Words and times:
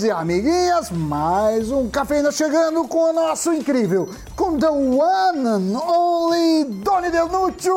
amiguinhos 0.00 0.04
e 0.04 0.10
amiguinhas, 0.10 0.90
mais 0.90 1.70
um 1.70 1.88
Cafeína 1.88 2.32
chegando 2.32 2.86
com 2.86 3.10
o 3.10 3.12
nosso 3.12 3.52
incrível, 3.52 4.08
com 4.34 4.58
the 4.58 4.68
one 4.68 5.46
and 5.46 5.78
only 5.78 6.64
Doni 6.64 7.10
Denuccio 7.10 7.74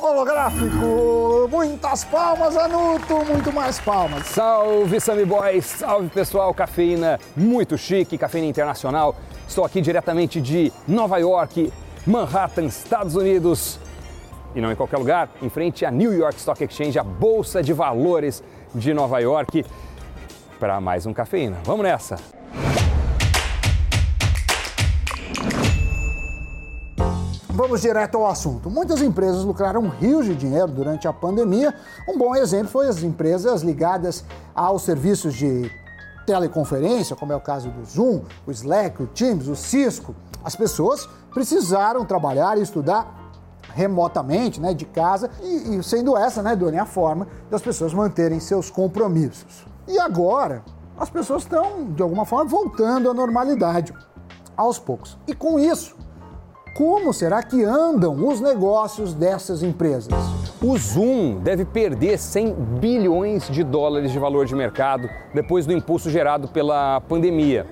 holográfico. 0.00 1.48
Muitas 1.50 2.04
palmas, 2.04 2.56
Anuto, 2.56 3.24
muito 3.26 3.52
mais 3.52 3.78
palmas. 3.78 4.26
Salve, 4.26 5.00
Sammy 5.00 5.24
Boys! 5.24 5.64
Salve, 5.64 6.08
pessoal! 6.08 6.52
Cafeína 6.54 7.18
muito 7.36 7.76
chique, 7.76 8.18
cafeína 8.18 8.46
internacional. 8.46 9.14
Estou 9.46 9.64
aqui 9.64 9.80
diretamente 9.80 10.40
de 10.40 10.72
Nova 10.86 11.18
York, 11.18 11.72
Manhattan, 12.06 12.64
Estados 12.64 13.14
Unidos. 13.14 13.78
E 14.54 14.60
não 14.60 14.72
em 14.72 14.76
qualquer 14.76 14.96
lugar, 14.96 15.28
em 15.42 15.48
frente 15.48 15.84
à 15.84 15.90
New 15.90 16.12
York 16.12 16.38
Stock 16.38 16.62
Exchange, 16.64 16.98
a 16.98 17.04
Bolsa 17.04 17.62
de 17.62 17.72
Valores 17.72 18.42
de 18.74 18.92
Nova 18.92 19.20
York 19.20 19.64
para 20.58 20.80
mais 20.80 21.06
um 21.06 21.12
Cafeína. 21.12 21.56
Vamos 21.64 21.84
nessa! 21.84 22.16
Vamos 27.48 27.80
direto 27.80 28.16
ao 28.16 28.26
assunto. 28.26 28.70
Muitas 28.70 29.02
empresas 29.02 29.42
lucraram 29.42 29.88
rios 29.88 30.26
de 30.26 30.34
dinheiro 30.34 30.68
durante 30.68 31.08
a 31.08 31.12
pandemia. 31.12 31.74
Um 32.08 32.16
bom 32.16 32.36
exemplo 32.36 32.68
foi 32.68 32.86
as 32.86 33.02
empresas 33.02 33.62
ligadas 33.62 34.24
aos 34.54 34.82
serviços 34.82 35.34
de 35.34 35.70
teleconferência, 36.24 37.16
como 37.16 37.32
é 37.32 37.36
o 37.36 37.40
caso 37.40 37.68
do 37.68 37.84
Zoom, 37.84 38.22
o 38.46 38.50
Slack, 38.52 39.02
o 39.02 39.06
Teams, 39.08 39.48
o 39.48 39.56
Cisco. 39.56 40.14
As 40.44 40.54
pessoas 40.54 41.08
precisaram 41.34 42.04
trabalhar 42.04 42.56
e 42.58 42.62
estudar 42.62 43.32
remotamente, 43.74 44.60
né, 44.60 44.72
de 44.72 44.84
casa, 44.84 45.30
e, 45.42 45.76
e 45.76 45.82
sendo 45.82 46.16
essa, 46.16 46.42
né, 46.42 46.54
Doni, 46.54 46.78
a 46.78 46.86
forma 46.86 47.26
das 47.50 47.60
pessoas 47.60 47.92
manterem 47.92 48.38
seus 48.40 48.70
compromissos. 48.70 49.66
E 49.88 49.98
agora, 49.98 50.62
as 50.98 51.08
pessoas 51.08 51.44
estão, 51.44 51.86
de 51.92 52.02
alguma 52.02 52.26
forma, 52.26 52.44
voltando 52.44 53.10
à 53.10 53.14
normalidade, 53.14 53.94
aos 54.54 54.78
poucos. 54.78 55.16
E 55.26 55.34
com 55.34 55.58
isso, 55.58 55.96
como 56.76 57.12
será 57.12 57.42
que 57.42 57.64
andam 57.64 58.26
os 58.26 58.38
negócios 58.38 59.14
dessas 59.14 59.62
empresas? 59.62 60.12
O 60.62 60.76
Zoom 60.76 61.38
deve 61.38 61.64
perder 61.64 62.18
100 62.18 62.52
bilhões 62.78 63.48
de 63.48 63.64
dólares 63.64 64.12
de 64.12 64.18
valor 64.18 64.44
de 64.44 64.54
mercado 64.54 65.08
depois 65.32 65.64
do 65.64 65.72
impulso 65.72 66.10
gerado 66.10 66.48
pela 66.48 67.00
pandemia. 67.00 67.66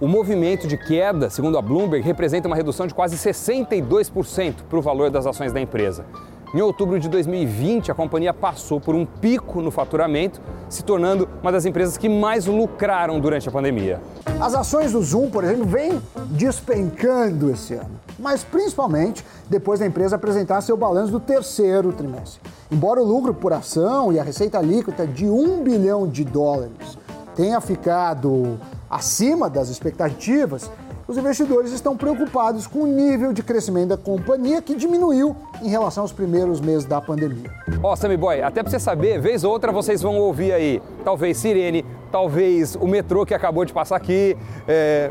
O 0.00 0.06
movimento 0.06 0.68
de 0.68 0.78
queda, 0.78 1.28
segundo 1.28 1.58
a 1.58 1.62
Bloomberg, 1.62 2.06
representa 2.06 2.46
uma 2.46 2.54
redução 2.54 2.86
de 2.86 2.94
quase 2.94 3.16
62% 3.16 4.54
para 4.70 4.78
o 4.78 4.82
valor 4.82 5.10
das 5.10 5.26
ações 5.26 5.52
da 5.52 5.60
empresa. 5.60 6.06
Em 6.54 6.62
outubro 6.62 6.98
de 6.98 7.10
2020, 7.10 7.90
a 7.90 7.94
companhia 7.94 8.32
passou 8.32 8.80
por 8.80 8.94
um 8.94 9.04
pico 9.04 9.60
no 9.60 9.70
faturamento, 9.70 10.40
se 10.70 10.82
tornando 10.82 11.28
uma 11.42 11.52
das 11.52 11.66
empresas 11.66 11.98
que 11.98 12.08
mais 12.08 12.46
lucraram 12.46 13.20
durante 13.20 13.46
a 13.46 13.52
pandemia. 13.52 14.00
As 14.40 14.54
ações 14.54 14.92
do 14.92 15.02
Zoom, 15.02 15.28
por 15.28 15.44
exemplo, 15.44 15.66
vêm 15.66 16.00
despencando 16.30 17.50
esse 17.50 17.74
ano, 17.74 18.00
mas 18.18 18.44
principalmente 18.44 19.22
depois 19.46 19.80
da 19.80 19.86
empresa 19.86 20.16
apresentar 20.16 20.62
seu 20.62 20.74
balanço 20.74 21.12
do 21.12 21.20
terceiro 21.20 21.92
trimestre. 21.92 22.40
Embora 22.70 23.02
o 23.02 23.04
lucro 23.04 23.34
por 23.34 23.52
ação 23.52 24.10
e 24.10 24.18
a 24.18 24.22
receita 24.22 24.58
líquida 24.58 25.06
de 25.06 25.26
1 25.26 25.62
bilhão 25.62 26.08
de 26.08 26.24
dólares 26.24 26.96
tenha 27.36 27.60
ficado 27.60 28.58
acima 28.88 29.50
das 29.50 29.68
expectativas, 29.68 30.70
os 31.08 31.16
investidores 31.16 31.72
estão 31.72 31.96
preocupados 31.96 32.66
com 32.66 32.80
o 32.80 32.86
nível 32.86 33.32
de 33.32 33.42
crescimento 33.42 33.88
da 33.88 33.96
companhia 33.96 34.60
que 34.60 34.74
diminuiu 34.74 35.34
em 35.62 35.68
relação 35.70 36.02
aos 36.02 36.12
primeiros 36.12 36.60
meses 36.60 36.84
da 36.84 37.00
pandemia. 37.00 37.50
Ó, 37.82 37.92
oh, 37.92 37.96
Sammy 37.96 38.18
Boy, 38.18 38.42
até 38.42 38.62
para 38.62 38.70
você 38.70 38.78
saber, 38.78 39.18
vez 39.18 39.42
ou 39.42 39.50
outra 39.50 39.72
vocês 39.72 40.02
vão 40.02 40.18
ouvir 40.18 40.52
aí, 40.52 40.82
talvez 41.02 41.38
sirene, 41.38 41.82
talvez 42.12 42.76
o 42.76 42.86
metrô 42.86 43.24
que 43.24 43.32
acabou 43.32 43.64
de 43.64 43.72
passar 43.72 43.96
aqui, 43.96 44.36
é... 44.68 45.10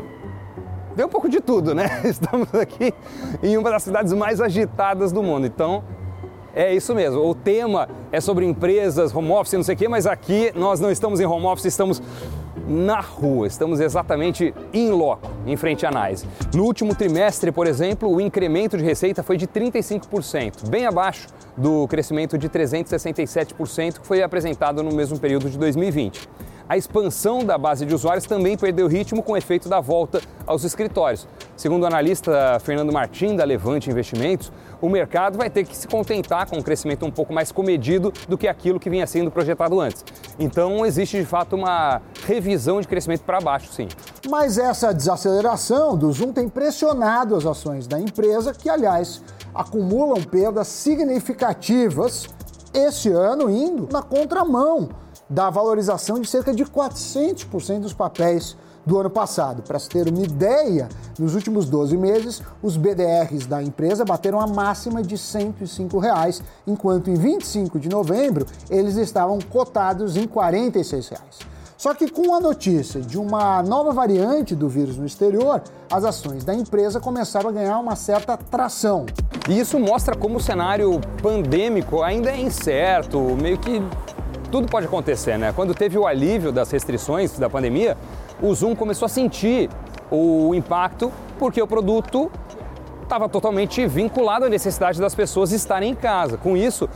Deu 0.94 1.06
um 1.06 1.10
pouco 1.10 1.28
de 1.28 1.40
tudo, 1.40 1.74
né? 1.74 1.88
Estamos 2.04 2.52
aqui 2.54 2.92
em 3.42 3.56
uma 3.56 3.70
das 3.70 3.82
cidades 3.82 4.12
mais 4.12 4.40
agitadas 4.40 5.12
do 5.12 5.22
mundo, 5.22 5.46
então 5.46 5.82
é 6.54 6.74
isso 6.74 6.94
mesmo. 6.94 7.28
O 7.28 7.34
tema 7.34 7.88
é 8.10 8.20
sobre 8.20 8.44
empresas, 8.44 9.14
home 9.14 9.30
office, 9.30 9.52
não 9.52 9.62
sei 9.62 9.74
o 9.74 9.78
quê, 9.78 9.88
mas 9.88 10.06
aqui 10.06 10.52
nós 10.54 10.80
não 10.80 10.90
estamos 10.90 11.20
em 11.20 11.26
home 11.26 11.46
office, 11.46 11.66
estamos 11.66 12.02
na 12.66 13.00
rua. 13.00 13.46
Estamos 13.46 13.80
exatamente 13.80 14.54
em 14.72 14.90
loco, 14.90 15.30
em 15.46 15.56
frente 15.56 15.86
à 15.86 15.88
análise. 15.88 16.26
No 16.54 16.64
último 16.64 16.94
trimestre, 16.94 17.52
por 17.52 17.66
exemplo, 17.66 18.10
o 18.10 18.20
incremento 18.20 18.76
de 18.76 18.84
receita 18.84 19.22
foi 19.22 19.36
de 19.36 19.46
35%, 19.46 20.68
bem 20.68 20.86
abaixo 20.86 21.28
do 21.56 21.86
crescimento 21.88 22.38
de 22.38 22.48
367% 22.48 24.00
que 24.00 24.06
foi 24.06 24.22
apresentado 24.22 24.82
no 24.82 24.92
mesmo 24.92 25.18
período 25.18 25.50
de 25.50 25.58
2020 25.58 26.28
a 26.68 26.76
expansão 26.76 27.42
da 27.44 27.56
base 27.56 27.86
de 27.86 27.94
usuários 27.94 28.26
também 28.26 28.56
perdeu 28.56 28.86
ritmo 28.86 29.22
com 29.22 29.32
o 29.32 29.36
efeito 29.36 29.68
da 29.68 29.80
volta 29.80 30.20
aos 30.46 30.64
escritórios. 30.64 31.26
Segundo 31.56 31.84
o 31.84 31.86
analista 31.86 32.58
Fernando 32.60 32.92
Martim, 32.92 33.34
da 33.34 33.44
Levante 33.44 33.90
Investimentos, 33.90 34.52
o 34.80 34.88
mercado 34.88 35.38
vai 35.38 35.48
ter 35.48 35.64
que 35.64 35.76
se 35.76 35.88
contentar 35.88 36.48
com 36.48 36.58
um 36.58 36.62
crescimento 36.62 37.06
um 37.06 37.10
pouco 37.10 37.32
mais 37.32 37.50
comedido 37.50 38.12
do 38.28 38.36
que 38.36 38.46
aquilo 38.46 38.78
que 38.78 38.90
vinha 38.90 39.06
sendo 39.06 39.30
projetado 39.30 39.80
antes. 39.80 40.04
Então, 40.38 40.84
existe 40.84 41.18
de 41.18 41.24
fato 41.24 41.56
uma 41.56 42.02
revisão 42.26 42.80
de 42.80 42.86
crescimento 42.86 43.22
para 43.22 43.40
baixo, 43.40 43.72
sim. 43.72 43.88
Mas 44.28 44.58
essa 44.58 44.92
desaceleração 44.92 45.96
do 45.96 46.12
Zoom 46.12 46.32
tem 46.32 46.48
pressionado 46.48 47.34
as 47.34 47.46
ações 47.46 47.86
da 47.86 47.98
empresa, 47.98 48.52
que, 48.52 48.68
aliás, 48.68 49.22
acumulam 49.54 50.22
perdas 50.22 50.68
significativas 50.68 52.28
este 52.74 53.08
ano, 53.08 53.50
indo 53.50 53.88
na 53.90 54.02
contramão 54.02 54.90
da 55.28 55.50
valorização 55.50 56.20
de 56.20 56.28
cerca 56.28 56.54
de 56.54 56.64
400% 56.64 57.80
dos 57.80 57.92
papéis 57.92 58.56
do 58.86 58.98
ano 58.98 59.10
passado. 59.10 59.62
Para 59.62 59.78
se 59.78 59.88
ter 59.88 60.08
uma 60.08 60.22
ideia, 60.22 60.88
nos 61.18 61.34
últimos 61.34 61.68
12 61.68 61.96
meses, 61.96 62.42
os 62.62 62.76
BDRs 62.76 63.46
da 63.46 63.62
empresa 63.62 64.04
bateram 64.04 64.40
a 64.40 64.46
máxima 64.46 65.02
de 65.02 65.18
105 65.18 65.98
reais, 65.98 66.42
enquanto 66.66 67.10
em 67.10 67.14
25 67.14 67.78
de 67.78 67.88
novembro 67.88 68.46
eles 68.70 68.96
estavam 68.96 69.38
cotados 69.40 70.16
em 70.16 70.26
46 70.26 71.08
reais. 71.08 71.38
Só 71.76 71.94
que 71.94 72.10
com 72.10 72.34
a 72.34 72.40
notícia 72.40 73.00
de 73.00 73.16
uma 73.16 73.62
nova 73.62 73.92
variante 73.92 74.56
do 74.56 74.68
vírus 74.68 74.96
no 74.96 75.06
exterior, 75.06 75.62
as 75.88 76.02
ações 76.02 76.42
da 76.42 76.52
empresa 76.52 76.98
começaram 76.98 77.50
a 77.50 77.52
ganhar 77.52 77.78
uma 77.78 77.94
certa 77.94 78.36
tração. 78.36 79.06
E 79.48 79.60
isso 79.60 79.78
mostra 79.78 80.16
como 80.16 80.38
o 80.38 80.40
cenário 80.40 81.00
pandêmico 81.22 82.02
ainda 82.02 82.30
é 82.30 82.40
incerto, 82.40 83.20
meio 83.40 83.58
que 83.58 83.80
tudo 84.50 84.68
pode 84.68 84.86
acontecer, 84.86 85.38
né? 85.38 85.52
Quando 85.54 85.74
teve 85.74 85.98
o 85.98 86.06
alívio 86.06 86.50
das 86.50 86.70
restrições 86.70 87.38
da 87.38 87.50
pandemia, 87.50 87.96
o 88.40 88.54
Zoom 88.54 88.74
começou 88.74 89.06
a 89.06 89.08
sentir 89.08 89.68
o 90.10 90.54
impacto 90.54 91.12
porque 91.38 91.60
o 91.60 91.66
produto 91.66 92.30
estava 93.02 93.28
totalmente 93.28 93.86
vinculado 93.86 94.44
à 94.44 94.48
necessidade 94.48 95.00
das 95.00 95.14
pessoas 95.14 95.52
estarem 95.52 95.92
em 95.92 95.94
casa. 95.94 96.36
Com 96.36 96.56
isso, 96.56 96.88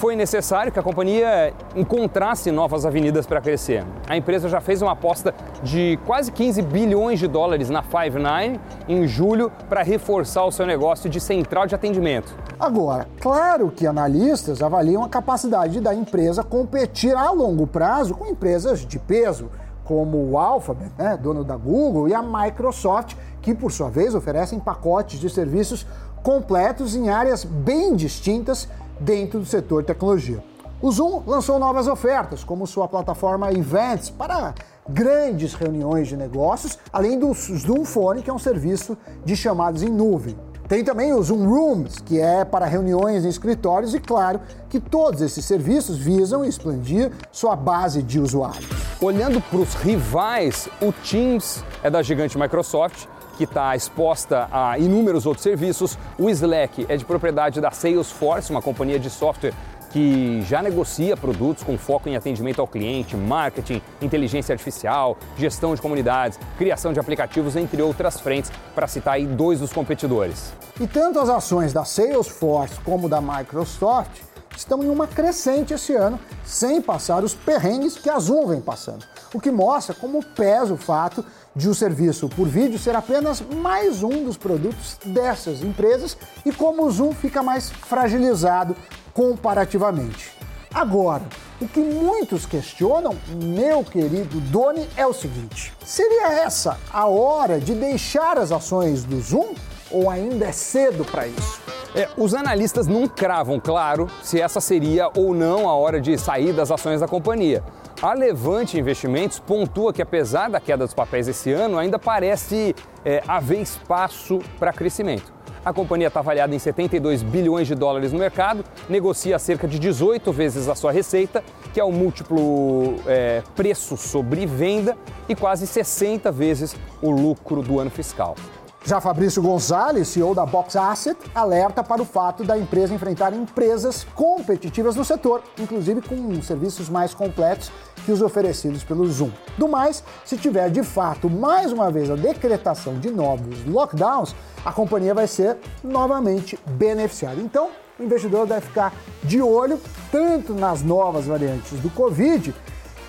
foi 0.00 0.16
necessário 0.16 0.72
que 0.72 0.78
a 0.78 0.82
companhia 0.82 1.52
encontrasse 1.76 2.50
novas 2.50 2.86
avenidas 2.86 3.26
para 3.26 3.38
crescer. 3.38 3.84
A 4.08 4.16
empresa 4.16 4.48
já 4.48 4.58
fez 4.58 4.80
uma 4.80 4.92
aposta 4.92 5.34
de 5.62 5.98
quase 6.06 6.32
15 6.32 6.62
bilhões 6.62 7.18
de 7.18 7.28
dólares 7.28 7.68
na 7.68 7.82
Five9 7.82 8.58
em 8.88 9.06
julho 9.06 9.52
para 9.68 9.82
reforçar 9.82 10.46
o 10.46 10.50
seu 10.50 10.64
negócio 10.64 11.10
de 11.10 11.20
central 11.20 11.66
de 11.66 11.74
atendimento. 11.74 12.34
Agora, 12.58 13.06
claro 13.20 13.70
que 13.70 13.86
analistas 13.86 14.62
avaliam 14.62 15.04
a 15.04 15.08
capacidade 15.10 15.82
da 15.82 15.94
empresa 15.94 16.42
competir 16.42 17.14
a 17.14 17.30
longo 17.30 17.66
prazo 17.66 18.14
com 18.14 18.26
empresas 18.26 18.86
de 18.86 18.98
peso, 18.98 19.50
como 19.84 20.16
o 20.30 20.38
Alphabet, 20.38 20.90
né, 20.96 21.18
dono 21.20 21.44
da 21.44 21.58
Google, 21.58 22.08
e 22.08 22.14
a 22.14 22.22
Microsoft, 22.22 23.16
que 23.42 23.54
por 23.54 23.70
sua 23.70 23.90
vez 23.90 24.14
oferecem 24.14 24.58
pacotes 24.58 25.20
de 25.20 25.28
serviços 25.28 25.86
completos 26.22 26.94
em 26.96 27.10
áreas 27.10 27.44
bem 27.44 27.94
distintas 27.94 28.66
dentro 29.00 29.40
do 29.40 29.46
setor 29.46 29.82
tecnologia. 29.82 30.42
O 30.82 30.90
Zoom 30.90 31.22
lançou 31.26 31.58
novas 31.58 31.86
ofertas, 31.86 32.44
como 32.44 32.66
sua 32.66 32.88
plataforma 32.88 33.52
Events 33.52 34.08
para 34.08 34.54
grandes 34.88 35.52
reuniões 35.54 36.08
de 36.08 36.16
negócios, 36.16 36.78
além 36.92 37.18
do 37.18 37.32
Zoom 37.34 37.84
Phone, 37.84 38.22
que 38.22 38.30
é 38.30 38.32
um 38.32 38.38
serviço 38.38 38.96
de 39.24 39.36
chamadas 39.36 39.82
em 39.82 39.90
nuvem. 39.90 40.36
Tem 40.68 40.84
também 40.84 41.12
o 41.12 41.22
Zoom 41.22 41.48
Rooms, 41.48 41.98
que 41.98 42.20
é 42.20 42.44
para 42.44 42.64
reuniões 42.64 43.24
em 43.24 43.28
escritórios, 43.28 43.92
e 43.92 43.98
claro 43.98 44.40
que 44.68 44.78
todos 44.78 45.20
esses 45.20 45.44
serviços 45.44 45.98
visam 45.98 46.44
expandir 46.44 47.10
sua 47.32 47.56
base 47.56 48.02
de 48.02 48.20
usuários. 48.20 48.68
Olhando 49.02 49.40
para 49.40 49.58
os 49.58 49.74
rivais, 49.74 50.68
o 50.80 50.92
Teams 50.92 51.64
é 51.82 51.90
da 51.90 52.02
gigante 52.02 52.38
Microsoft 52.38 53.06
que 53.40 53.44
está 53.44 53.74
exposta 53.74 54.48
a 54.52 54.78
inúmeros 54.78 55.24
outros 55.24 55.42
serviços. 55.42 55.96
O 56.18 56.28
Slack 56.28 56.84
é 56.90 56.94
de 56.94 57.06
propriedade 57.06 57.58
da 57.58 57.70
Salesforce, 57.70 58.50
uma 58.50 58.60
companhia 58.60 58.98
de 58.98 59.08
software 59.08 59.54
que 59.88 60.42
já 60.42 60.60
negocia 60.60 61.16
produtos 61.16 61.64
com 61.64 61.78
foco 61.78 62.06
em 62.06 62.16
atendimento 62.16 62.60
ao 62.60 62.68
cliente, 62.68 63.16
marketing, 63.16 63.80
inteligência 64.02 64.52
artificial, 64.52 65.16
gestão 65.38 65.74
de 65.74 65.80
comunidades, 65.80 66.38
criação 66.58 66.92
de 66.92 67.00
aplicativos, 67.00 67.56
entre 67.56 67.80
outras 67.80 68.20
frentes, 68.20 68.52
para 68.74 68.86
citar 68.86 69.14
aí 69.14 69.24
dois 69.24 69.58
dos 69.58 69.72
competidores. 69.72 70.52
E 70.78 70.86
tanto 70.86 71.18
as 71.18 71.30
ações 71.30 71.72
da 71.72 71.86
Salesforce 71.86 72.78
como 72.80 73.08
da 73.08 73.22
Microsoft 73.22 74.20
estão 74.54 74.84
em 74.84 74.90
uma 74.90 75.06
crescente 75.06 75.72
esse 75.72 75.94
ano, 75.94 76.20
sem 76.44 76.82
passar 76.82 77.24
os 77.24 77.34
perrengues 77.34 77.96
que 77.96 78.10
a 78.10 78.18
Zoom 78.18 78.48
vem 78.48 78.60
passando. 78.60 79.06
O 79.32 79.40
que 79.40 79.50
mostra 79.50 79.94
como 79.94 80.22
pesa 80.22 80.74
o 80.74 80.76
fato 80.76 81.24
de 81.54 81.68
o 81.68 81.74
serviço 81.74 82.28
por 82.28 82.46
vídeo 82.46 82.78
ser 82.78 82.94
apenas 82.94 83.40
mais 83.40 84.02
um 84.02 84.24
dos 84.24 84.36
produtos 84.36 84.98
dessas 85.04 85.62
empresas 85.62 86.16
e 86.44 86.52
como 86.52 86.84
o 86.84 86.90
Zoom 86.90 87.12
fica 87.12 87.42
mais 87.42 87.70
fragilizado 87.70 88.76
comparativamente. 89.12 90.30
Agora, 90.72 91.24
o 91.60 91.66
que 91.66 91.80
muitos 91.80 92.46
questionam, 92.46 93.16
meu 93.42 93.82
querido 93.82 94.40
Doni, 94.40 94.88
é 94.96 95.04
o 95.04 95.12
seguinte: 95.12 95.72
seria 95.84 96.32
essa 96.32 96.78
a 96.92 97.06
hora 97.06 97.58
de 97.58 97.74
deixar 97.74 98.38
as 98.38 98.52
ações 98.52 99.02
do 99.02 99.20
Zoom 99.20 99.54
ou 99.90 100.08
ainda 100.08 100.46
é 100.46 100.52
cedo 100.52 101.04
para 101.04 101.26
isso? 101.26 101.59
É, 101.94 102.08
os 102.16 102.34
analistas 102.34 102.86
não 102.86 103.08
cravam, 103.08 103.58
claro, 103.58 104.06
se 104.22 104.40
essa 104.40 104.60
seria 104.60 105.10
ou 105.16 105.34
não 105.34 105.68
a 105.68 105.74
hora 105.74 106.00
de 106.00 106.16
sair 106.16 106.52
das 106.52 106.70
ações 106.70 107.00
da 107.00 107.08
companhia. 107.08 107.64
A 108.00 108.14
Levante 108.14 108.78
Investimentos 108.78 109.40
pontua 109.40 109.92
que, 109.92 110.00
apesar 110.00 110.48
da 110.48 110.60
queda 110.60 110.84
dos 110.84 110.94
papéis 110.94 111.26
esse 111.26 111.52
ano, 111.52 111.78
ainda 111.78 111.98
parece 111.98 112.76
é, 113.04 113.22
haver 113.26 113.60
espaço 113.60 114.38
para 114.58 114.72
crescimento. 114.72 115.32
A 115.64 115.72
companhia 115.72 116.06
está 116.06 116.20
avaliada 116.20 116.54
em 116.54 116.58
72 116.58 117.22
bilhões 117.22 117.66
de 117.66 117.74
dólares 117.74 118.12
no 118.12 118.18
mercado, 118.18 118.64
negocia 118.88 119.38
cerca 119.38 119.68
de 119.68 119.78
18 119.78 120.32
vezes 120.32 120.68
a 120.68 120.74
sua 120.74 120.92
receita, 120.92 121.44
que 121.74 121.80
é 121.80 121.84
o 121.84 121.92
múltiplo 121.92 122.94
é, 123.06 123.42
preço 123.54 123.96
sobre 123.96 124.46
venda, 124.46 124.96
e 125.28 125.34
quase 125.34 125.66
60 125.66 126.32
vezes 126.32 126.74
o 127.02 127.10
lucro 127.10 127.62
do 127.62 127.78
ano 127.78 127.90
fiscal. 127.90 128.36
Já 128.82 128.98
Fabrício 128.98 129.42
Gonzalez, 129.42 130.08
CEO 130.08 130.34
da 130.34 130.46
Box 130.46 130.74
Asset, 130.74 131.18
alerta 131.34 131.84
para 131.84 132.00
o 132.00 132.04
fato 132.04 132.42
da 132.42 132.56
empresa 132.56 132.94
enfrentar 132.94 133.34
empresas 133.34 134.06
competitivas 134.14 134.96
no 134.96 135.04
setor, 135.04 135.42
inclusive 135.58 136.00
com 136.00 136.40
serviços 136.40 136.88
mais 136.88 137.12
completos 137.12 137.70
que 138.06 138.10
os 138.10 138.22
oferecidos 138.22 138.82
pelo 138.82 139.06
Zoom. 139.06 139.30
Do 139.58 139.68
mais, 139.68 140.02
se 140.24 140.38
tiver 140.38 140.70
de 140.70 140.82
fato 140.82 141.28
mais 141.28 141.72
uma 141.72 141.90
vez 141.90 142.10
a 142.10 142.16
decretação 142.16 142.98
de 142.98 143.10
novos 143.10 143.64
lockdowns, 143.66 144.34
a 144.64 144.72
companhia 144.72 145.12
vai 145.12 145.26
ser 145.26 145.58
novamente 145.84 146.58
beneficiada. 146.70 147.38
Então, 147.38 147.68
o 147.98 148.02
investidor 148.02 148.46
deve 148.46 148.62
ficar 148.62 148.94
de 149.22 149.42
olho 149.42 149.78
tanto 150.10 150.54
nas 150.54 150.82
novas 150.82 151.26
variantes 151.26 151.78
do 151.80 151.90
Covid, 151.90 152.54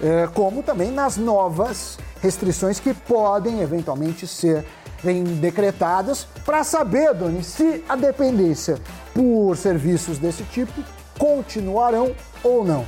eh, 0.04 0.28
como 0.34 0.62
também 0.62 0.92
nas 0.92 1.16
novas 1.16 1.98
restrições 2.22 2.80
que 2.80 2.94
podem 2.94 3.62
eventualmente 3.62 4.28
ser 4.28 4.66
vêm 5.04 5.24
decretadas 5.24 6.28
para 6.46 6.64
saber, 6.64 7.14
Doni, 7.14 7.44
se 7.44 7.84
a 7.88 7.96
dependência 7.96 8.78
por 9.14 9.56
serviços 9.58 10.18
desse 10.18 10.44
tipo 10.44 10.82
continuarão 11.18 12.16
ou 12.44 12.64
não. 12.64 12.82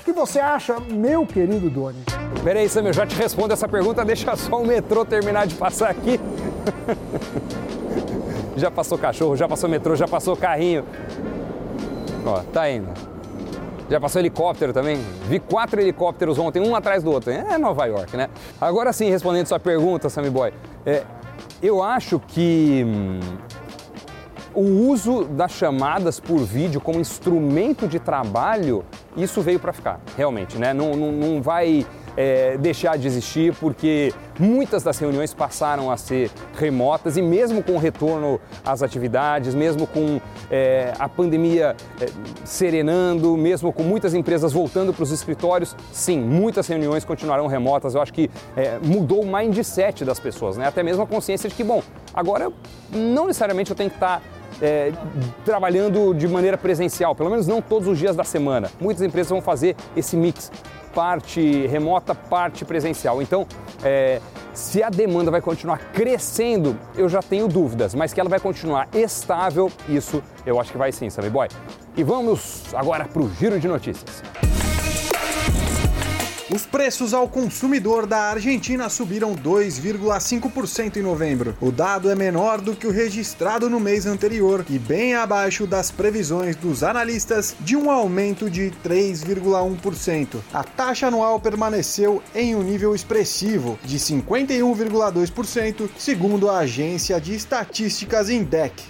O 0.00 0.04
que 0.04 0.12
você 0.12 0.40
acha, 0.40 0.80
meu 0.80 1.24
querido 1.26 1.70
Doni? 1.70 2.02
Peraí, 2.42 2.68
Sam, 2.68 2.82
eu 2.82 2.92
já 2.92 3.06
te 3.06 3.14
respondo 3.14 3.52
essa 3.52 3.68
pergunta, 3.68 4.04
deixa 4.04 4.34
só 4.34 4.60
o 4.60 4.66
metrô 4.66 5.04
terminar 5.04 5.46
de 5.46 5.54
passar 5.54 5.90
aqui. 5.90 6.18
já 8.56 8.70
passou 8.70 8.98
cachorro, 8.98 9.36
já 9.36 9.48
passou 9.48 9.68
metrô, 9.68 9.94
já 9.94 10.08
passou 10.08 10.36
carrinho. 10.36 10.84
Ó, 12.26 12.40
tá 12.52 12.68
indo. 12.68 12.88
Já 13.88 14.00
passou 14.00 14.20
helicóptero 14.20 14.72
também? 14.72 14.96
Vi 15.28 15.38
quatro 15.38 15.80
helicópteros 15.80 16.38
ontem, 16.38 16.60
um 16.60 16.74
atrás 16.74 17.02
do 17.02 17.10
outro. 17.10 17.30
É 17.30 17.58
Nova 17.58 17.84
York, 17.86 18.16
né? 18.16 18.28
Agora 18.60 18.92
sim, 18.92 19.10
respondendo 19.10 19.46
sua 19.46 19.60
pergunta, 19.60 20.08
Sammy 20.08 20.30
Boy. 20.30 20.52
É, 20.86 21.04
eu 21.62 21.82
acho 21.82 22.18
que 22.18 22.84
hum, 22.84 23.20
o 24.52 24.90
uso 24.90 25.24
das 25.24 25.52
chamadas 25.52 26.18
por 26.18 26.38
vídeo 26.38 26.80
como 26.80 27.00
instrumento 27.00 27.86
de 27.86 27.98
trabalho, 27.98 28.84
isso 29.16 29.40
veio 29.40 29.60
para 29.60 29.72
ficar, 29.72 30.00
realmente, 30.16 30.58
né? 30.58 30.74
Não, 30.74 30.94
não, 30.96 31.12
não 31.12 31.40
vai 31.40 31.86
é, 32.16 32.56
deixar 32.58 32.96
de 32.96 33.06
existir, 33.06 33.54
porque 33.54 34.12
muitas 34.38 34.82
das 34.82 34.98
reuniões 34.98 35.32
passaram 35.32 35.90
a 35.90 35.96
ser 35.96 36.30
remotas 36.58 37.16
e 37.16 37.22
mesmo 37.22 37.62
com 37.62 37.72
o 37.72 37.78
retorno 37.78 38.40
às 38.64 38.82
atividades, 38.82 39.54
mesmo 39.54 39.86
com 39.86 40.20
é, 40.50 40.92
a 40.98 41.08
pandemia 41.08 41.76
é, 42.00 42.06
serenando, 42.44 43.36
mesmo 43.36 43.72
com 43.72 43.82
muitas 43.82 44.14
empresas 44.14 44.52
voltando 44.52 44.92
para 44.92 45.02
os 45.02 45.10
escritórios, 45.10 45.76
sim, 45.92 46.18
muitas 46.18 46.66
reuniões 46.66 47.04
continuarão 47.04 47.46
remotas. 47.46 47.94
Eu 47.94 48.02
acho 48.02 48.12
que 48.12 48.30
é, 48.56 48.78
mudou 48.82 49.22
o 49.22 49.26
mindset 49.26 50.04
das 50.04 50.18
pessoas, 50.18 50.56
né? 50.56 50.66
até 50.66 50.82
mesmo 50.82 51.02
a 51.02 51.06
consciência 51.06 51.48
de 51.48 51.54
que, 51.54 51.64
bom, 51.64 51.82
agora 52.12 52.52
não 52.90 53.26
necessariamente 53.26 53.70
eu 53.70 53.76
tenho 53.76 53.90
que 53.90 53.96
estar 53.96 54.22
é, 54.60 54.92
trabalhando 55.44 56.14
de 56.14 56.28
maneira 56.28 56.58
presencial, 56.58 57.14
pelo 57.14 57.30
menos 57.30 57.46
não 57.46 57.62
todos 57.62 57.88
os 57.88 57.98
dias 57.98 58.14
da 58.14 58.24
semana. 58.24 58.70
Muitas 58.80 59.02
empresas 59.02 59.30
vão 59.30 59.40
fazer 59.40 59.76
esse 59.96 60.16
mix 60.16 60.50
parte 60.94 61.66
remota, 61.66 62.14
parte 62.14 62.64
presencial. 62.64 63.22
Então, 63.22 63.46
é, 63.82 64.20
se 64.52 64.82
a 64.82 64.90
demanda 64.90 65.30
vai 65.30 65.40
continuar 65.40 65.78
crescendo, 65.92 66.78
eu 66.96 67.08
já 67.08 67.22
tenho 67.22 67.48
dúvidas, 67.48 67.94
mas 67.94 68.12
que 68.12 68.20
ela 68.20 68.28
vai 68.28 68.40
continuar 68.40 68.88
estável, 68.92 69.70
isso 69.88 70.22
eu 70.44 70.60
acho 70.60 70.70
que 70.70 70.78
vai 70.78 70.92
sim, 70.92 71.08
Sammy 71.08 71.30
Boy. 71.30 71.48
E 71.96 72.02
vamos 72.02 72.74
agora 72.74 73.04
para 73.04 73.22
o 73.22 73.30
giro 73.34 73.58
de 73.58 73.68
notícias. 73.68 74.22
Os 76.50 76.66
preços 76.66 77.14
ao 77.14 77.28
consumidor 77.28 78.04
da 78.04 78.18
Argentina 78.30 78.88
subiram 78.88 79.34
2,5% 79.34 80.96
em 80.96 81.02
novembro. 81.02 81.56
O 81.60 81.70
dado 81.70 82.10
é 82.10 82.14
menor 82.14 82.60
do 82.60 82.74
que 82.74 82.86
o 82.86 82.90
registrado 82.90 83.70
no 83.70 83.78
mês 83.78 84.06
anterior 84.06 84.64
e 84.68 84.78
bem 84.78 85.14
abaixo 85.14 85.66
das 85.66 85.90
previsões 85.90 86.56
dos 86.56 86.82
analistas 86.82 87.54
de 87.60 87.76
um 87.76 87.90
aumento 87.90 88.50
de 88.50 88.72
3,1%. 88.84 90.40
A 90.52 90.64
taxa 90.64 91.06
anual 91.06 91.38
permaneceu 91.38 92.20
em 92.34 92.56
um 92.56 92.62
nível 92.62 92.94
expressivo 92.94 93.78
de 93.84 93.98
51,2%, 93.98 95.88
segundo 95.96 96.50
a 96.50 96.58
agência 96.58 97.20
de 97.20 97.34
estatísticas 97.34 98.28
Indec. 98.28 98.82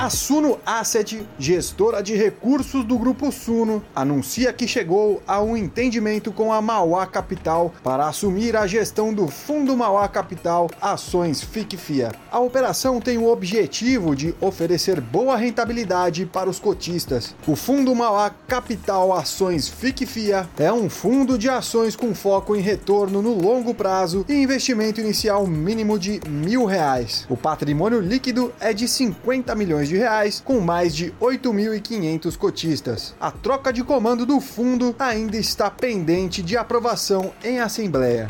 A 0.00 0.08
Suno 0.08 0.58
Asset, 0.64 1.26
gestora 1.38 2.02
de 2.02 2.16
recursos 2.16 2.82
do 2.86 2.96
Grupo 2.96 3.30
Suno, 3.30 3.84
anuncia 3.94 4.50
que 4.50 4.66
chegou 4.66 5.22
a 5.26 5.42
um 5.42 5.54
entendimento 5.54 6.32
com 6.32 6.50
a 6.50 6.62
Mauá 6.62 7.06
Capital 7.06 7.74
para 7.84 8.08
assumir 8.08 8.56
a 8.56 8.66
gestão 8.66 9.12
do 9.12 9.28
Fundo 9.28 9.76
Mauá 9.76 10.08
Capital 10.08 10.70
Ações 10.80 11.42
FICFIA. 11.42 12.12
A 12.32 12.40
operação 12.40 12.98
tem 12.98 13.18
o 13.18 13.28
objetivo 13.28 14.16
de 14.16 14.34
oferecer 14.40 15.02
boa 15.02 15.36
rentabilidade 15.36 16.24
para 16.24 16.48
os 16.48 16.58
cotistas. 16.58 17.34
O 17.46 17.54
Fundo 17.54 17.94
Mauá 17.94 18.30
Capital 18.48 19.12
Ações 19.12 19.68
FICFIA 19.68 20.48
é 20.58 20.72
um 20.72 20.88
fundo 20.88 21.36
de 21.36 21.50
ações 21.50 21.94
com 21.94 22.14
foco 22.14 22.56
em 22.56 22.62
retorno 22.62 23.20
no 23.20 23.34
longo 23.34 23.74
prazo 23.74 24.24
e 24.26 24.32
investimento 24.32 24.98
inicial 24.98 25.46
mínimo 25.46 25.98
de 25.98 26.22
mil 26.26 26.64
reais. 26.64 27.26
O 27.28 27.36
patrimônio 27.36 28.00
líquido 28.00 28.50
é 28.58 28.72
de 28.72 28.88
50 28.88 29.54
milhões 29.54 29.89
de 29.90 29.96
reais, 29.96 30.40
com 30.44 30.60
mais 30.60 30.94
de 30.94 31.12
8.500 31.20 32.36
cotistas. 32.36 33.14
A 33.20 33.32
troca 33.32 33.72
de 33.72 33.82
comando 33.82 34.24
do 34.24 34.40
fundo 34.40 34.94
ainda 34.98 35.36
está 35.36 35.68
pendente 35.68 36.42
de 36.42 36.56
aprovação 36.56 37.32
em 37.42 37.58
assembleia. 37.58 38.28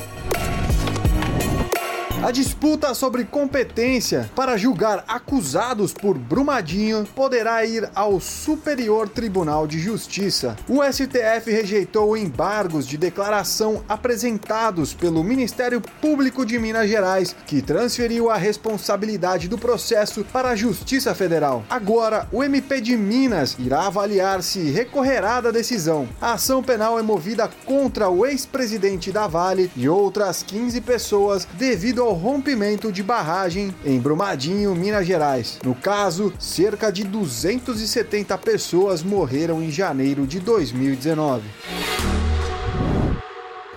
A 2.23 2.31
disputa 2.31 2.93
sobre 2.93 3.25
competência 3.25 4.31
para 4.37 4.59
julgar 4.59 5.03
acusados 5.09 5.95
por 5.95 6.19
Brumadinho 6.19 7.09
poderá 7.17 7.65
ir 7.65 7.89
ao 7.95 8.21
Superior 8.21 9.09
Tribunal 9.09 9.67
de 9.67 9.79
Justiça. 9.79 10.55
O 10.69 10.83
STF 10.85 11.51
rejeitou 11.51 12.15
embargos 12.15 12.87
de 12.87 12.99
declaração 12.99 13.83
apresentados 13.89 14.93
pelo 14.93 15.25
Ministério 15.25 15.81
Público 15.81 16.45
de 16.45 16.59
Minas 16.59 16.91
Gerais, 16.91 17.35
que 17.47 17.63
transferiu 17.63 18.29
a 18.29 18.37
responsabilidade 18.37 19.49
do 19.49 19.57
processo 19.57 20.23
para 20.31 20.51
a 20.51 20.57
Justiça 20.57 21.15
Federal. 21.15 21.65
Agora, 21.71 22.29
o 22.31 22.45
MP 22.45 22.83
de 22.83 22.99
Minas 22.99 23.57
irá 23.59 23.87
avaliar 23.87 24.43
se 24.43 24.71
recorrerá 24.71 25.41
da 25.41 25.51
decisão. 25.51 26.07
A 26.21 26.35
ação 26.35 26.63
penal 26.63 26.99
é 26.99 27.03
movida 27.03 27.49
contra 27.65 28.11
o 28.11 28.27
ex-presidente 28.27 29.11
da 29.11 29.27
Vale 29.27 29.71
e 29.75 29.89
outras 29.89 30.43
15 30.43 30.83
pessoas 30.83 31.49
devido 31.55 32.03
ao 32.03 32.10
ao 32.11 32.17
rompimento 32.17 32.91
de 32.91 33.05
barragem 33.05 33.73
em 33.85 34.01
Brumadinho, 34.01 34.75
Minas 34.75 35.07
Gerais. 35.07 35.61
No 35.65 35.77
caso, 35.77 36.33
cerca 36.41 36.91
de 36.91 37.05
270 37.05 38.37
pessoas 38.39 39.01
morreram 39.01 39.63
em 39.63 39.71
janeiro 39.71 40.27
de 40.27 40.41
2019. 40.41 41.47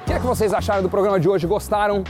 O 0.02 0.06
que 0.06 0.14
é 0.14 0.20
que 0.20 0.26
vocês 0.26 0.52
acharam 0.52 0.82
do 0.82 0.90
programa 0.90 1.20
de 1.20 1.30
hoje? 1.30 1.46
Gostaram? 1.46 2.04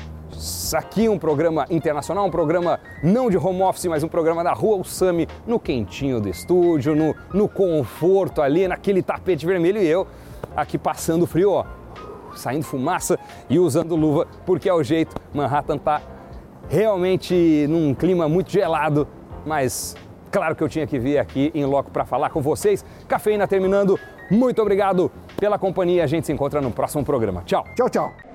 Aqui 0.74 1.10
um 1.10 1.20
programa 1.20 1.66
internacional, 1.70 2.26
um 2.26 2.32
programa 2.32 2.80
não 3.04 3.30
de 3.30 3.38
home 3.38 3.62
office, 3.62 3.86
mas 3.88 4.02
um 4.02 4.08
programa 4.08 4.46
da 4.46 4.54
Rua 4.54 4.78
Usami, 4.78 5.28
no 5.46 5.60
quentinho 5.60 6.22
do 6.22 6.30
estúdio, 6.30 6.96
no, 6.96 7.14
no 7.34 7.50
conforto 7.50 8.42
ali, 8.42 8.66
naquele 8.66 9.04
tapete 9.04 9.46
vermelho 9.46 9.82
e 9.82 9.88
eu 9.88 10.08
aqui 10.56 10.78
passando 10.78 11.28
frio, 11.28 11.52
ó, 11.52 11.66
saindo 12.34 12.64
fumaça 12.64 13.20
e 13.50 13.60
usando 13.60 13.94
luva, 13.96 14.26
porque 14.46 14.70
é 14.70 14.74
o 14.74 14.82
jeito. 14.82 15.16
Manhattan 15.34 15.78
tá 15.78 16.02
realmente 16.74 17.68
num 17.70 17.94
clima 17.94 18.28
muito 18.28 18.52
gelado, 18.52 19.08
mas 19.46 19.96
claro 20.32 20.56
que 20.56 20.64
eu 20.64 20.68
tinha 20.68 20.88
que 20.88 20.98
vir 20.98 21.20
aqui 21.20 21.52
em 21.54 21.64
loco 21.66 21.92
para 21.92 22.04
falar 22.04 22.32
com 22.32 22.42
vocês. 22.42 22.84
Cafeína 23.08 23.48
terminando. 23.48 24.00
Muito 24.32 24.60
obrigado 24.60 25.12
pela 25.40 25.60
companhia. 25.60 26.04
A 26.04 26.08
gente 26.08 26.26
se 26.26 26.34
encontra 26.34 26.60
no 26.62 26.72
próximo 26.72 27.06
programa. 27.06 27.44
Tchau. 27.46 27.64
Tchau, 27.76 27.90
tchau. 27.90 28.33